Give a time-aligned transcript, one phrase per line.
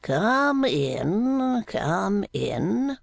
[0.03, 2.97] 'Come in, come in!